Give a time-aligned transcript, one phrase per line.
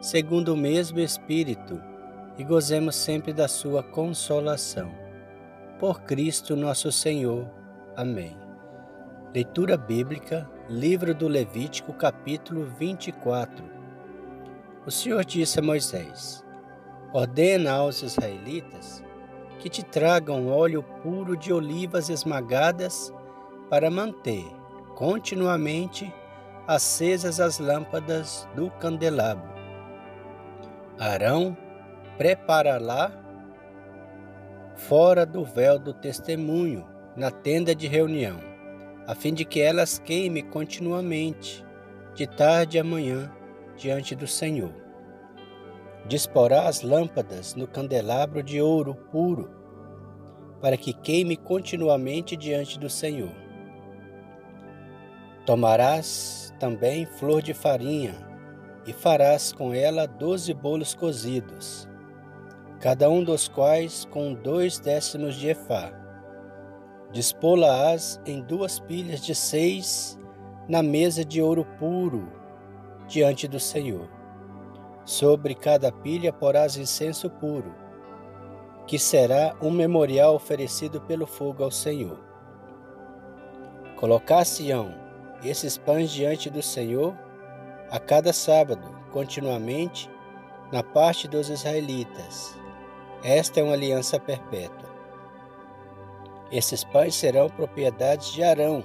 [0.00, 1.82] segundo o mesmo Espírito,
[2.36, 4.90] e gozemos sempre da Sua consolação.
[5.78, 7.48] Por Cristo nosso Senhor.
[7.96, 8.36] Amém.
[9.34, 13.64] Leitura Bíblica, Livro do Levítico, capítulo 24.
[14.86, 16.44] O Senhor disse a Moisés:
[17.12, 19.02] Ordena aos israelitas
[19.58, 23.12] que te tragam óleo puro de olivas esmagadas
[23.68, 24.46] para manter
[24.94, 26.12] continuamente
[26.68, 29.57] acesas as lâmpadas do candelabro
[30.98, 31.56] Arão
[32.16, 33.12] preparará
[34.74, 36.84] fora do véu do testemunho,
[37.16, 38.38] na tenda de reunião,
[39.06, 41.64] a fim de que elas queime continuamente,
[42.14, 43.30] de tarde a manhã,
[43.76, 44.72] diante do Senhor.
[46.06, 49.50] Disporá as lâmpadas no candelabro de ouro puro,
[50.60, 53.34] para que queime continuamente diante do Senhor.
[55.46, 58.27] Tomarás também flor de farinha,
[58.86, 61.88] e farás com ela doze bolos cozidos,
[62.80, 65.92] cada um dos quais com dois décimos de efá.
[67.12, 70.18] Dispô-la-ás em duas pilhas de seis
[70.68, 72.30] na mesa de ouro puro
[73.06, 74.08] diante do Senhor.
[75.04, 77.74] Sobre cada pilha porás incenso puro,
[78.86, 82.18] que será um memorial oferecido pelo fogo ao Senhor.
[83.96, 84.94] Colocar-se-ão
[85.42, 87.16] esses pães diante do Senhor
[87.90, 90.10] a cada sábado, continuamente,
[90.70, 92.54] na parte dos israelitas.
[93.22, 94.88] Esta é uma aliança perpétua.
[96.52, 98.84] Esses pães serão propriedades de Arão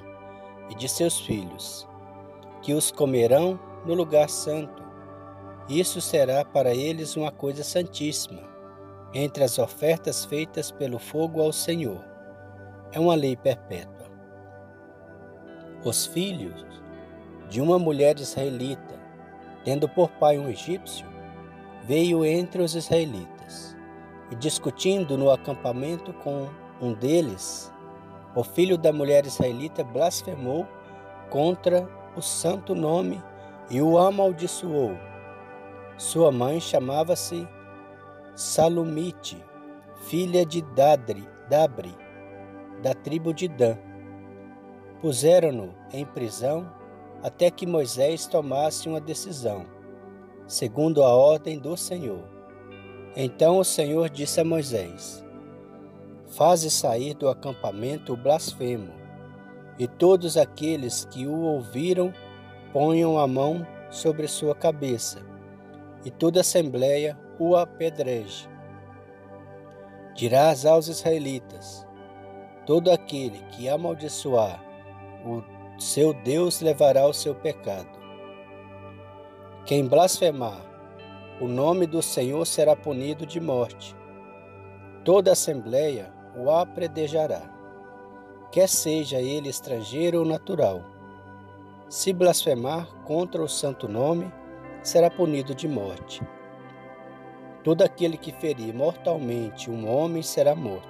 [0.70, 1.88] e de seus filhos,
[2.62, 4.84] que os comerão no lugar santo.
[5.68, 8.42] Isso será para eles uma coisa santíssima,
[9.14, 12.04] entre as ofertas feitas pelo fogo ao Senhor.
[12.92, 14.12] É uma lei perpétua.
[15.84, 16.66] Os filhos
[17.50, 18.93] de uma mulher israelita,
[19.64, 21.06] tendo por pai um egípcio,
[21.84, 23.76] veio entre os israelitas
[24.32, 26.50] e, discutindo no acampamento com
[26.82, 27.72] um deles,
[28.36, 30.68] o filho da mulher israelita blasfemou
[31.30, 33.22] contra o santo nome
[33.70, 34.98] e o amaldiçoou.
[35.98, 37.48] Sua mãe chamava-se
[38.36, 39.44] Salumite,
[40.08, 41.96] filha de Dadri, Dabri,
[42.82, 43.78] da tribo de Dan.
[45.00, 46.70] Puseram-no em prisão
[47.24, 49.66] até que Moisés tomasse uma decisão,
[50.46, 52.28] segundo a ordem do Senhor.
[53.16, 55.24] Então o Senhor disse a Moisés:
[56.28, 58.92] Faze sair do acampamento o blasfemo,
[59.80, 62.14] e todos aqueles que o ouviram
[62.74, 65.22] ponham a mão sobre sua cabeça,
[66.04, 68.50] e toda a assembleia o apedreje.
[70.14, 71.88] Dirás aos israelitas:
[72.66, 74.62] Todo aquele que amaldiçoar
[75.26, 75.42] o
[75.84, 77.90] seu Deus levará o seu pecado.
[79.66, 80.62] Quem blasfemar
[81.42, 83.94] o nome do Senhor será punido de morte.
[85.04, 87.42] Toda assembleia o apredejará,
[88.50, 90.82] quer seja ele estrangeiro ou natural.
[91.90, 94.32] Se blasfemar contra o santo nome,
[94.82, 96.26] será punido de morte.
[97.62, 100.88] Todo aquele que ferir mortalmente um homem será morto.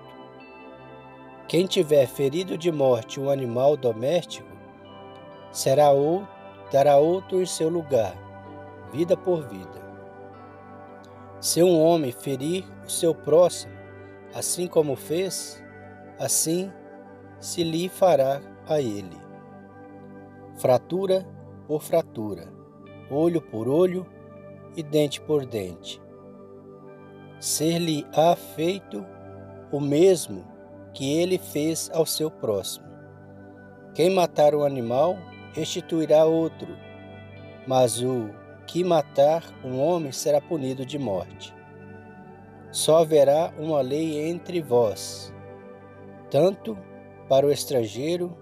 [1.47, 4.52] Quem tiver ferido de morte um animal doméstico,
[5.53, 6.27] será outro,
[6.71, 8.13] dará outro em seu lugar,
[8.91, 9.81] vida por vida.
[11.39, 13.73] Se um homem ferir o seu próximo,
[14.33, 15.63] assim como fez,
[16.19, 16.71] assim
[17.39, 19.21] se lhe fará a ele.
[20.57, 21.25] Fratura
[21.67, 22.51] por fratura,
[23.09, 24.05] olho por olho
[24.75, 26.01] e dente por dente.
[27.39, 29.05] Ser-lhe-á feito
[29.71, 30.45] o mesmo
[30.93, 32.87] que ele fez ao seu próximo.
[33.93, 35.17] Quem matar o animal
[35.53, 36.75] restituirá outro,
[37.65, 38.29] mas o
[38.67, 41.53] que matar um homem será punido de morte.
[42.71, 45.33] Só haverá uma lei entre vós,
[46.29, 46.77] tanto
[47.29, 48.35] para o estrangeiro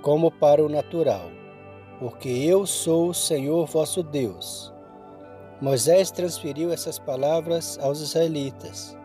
[0.00, 1.28] como para o natural,
[1.98, 4.72] porque eu sou o Senhor vosso Deus.
[5.60, 8.96] Moisés transferiu essas palavras aos israelitas.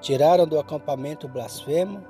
[0.00, 2.04] Tiraram do acampamento o blasfemo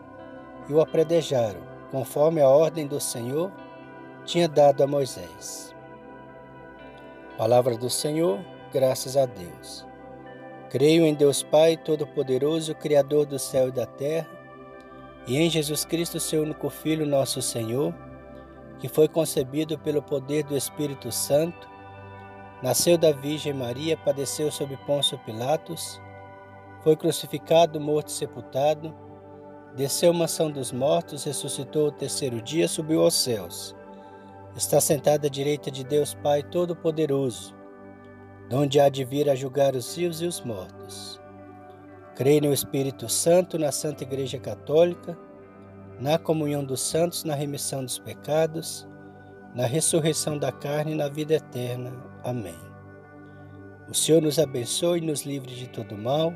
[0.69, 3.51] e o apredejaram, conforme a ordem do Senhor
[4.29, 5.75] tinha dado a Moisés.
[7.39, 8.39] Palavra do Senhor,
[8.71, 9.87] graças a Deus.
[10.69, 14.29] Creio em Deus Pai Todo-Poderoso, Criador do céu e da terra,
[15.27, 17.95] e em Jesus Cristo, seu único Filho, nosso Senhor,
[18.79, 21.67] que foi concebido pelo poder do Espírito Santo,
[22.63, 25.99] nasceu da Virgem Maria, padeceu sob Pôncio Pilatos,
[26.83, 28.95] foi crucificado, morto e sepultado,
[29.75, 33.78] desceu mansão dos mortos, ressuscitou o terceiro dia, subiu aos céus.
[34.59, 37.55] Está sentado à direita de Deus Pai Todo-Poderoso,
[38.51, 41.21] donde há de vir a julgar os vivos e os mortos.
[42.17, 45.17] Creio no Espírito Santo, na Santa Igreja Católica,
[46.01, 48.85] na comunhão dos santos, na remissão dos pecados,
[49.55, 51.93] na ressurreição da carne e na vida eterna.
[52.25, 52.59] Amém.
[53.89, 56.33] O Senhor nos abençoe nos livre de todo mal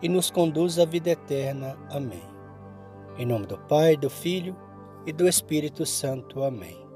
[0.00, 1.76] e nos conduz à vida eterna.
[1.90, 2.24] Amém.
[3.18, 4.56] Em nome do Pai, do Filho
[5.06, 6.42] e do Espírito Santo.
[6.42, 6.89] Amém.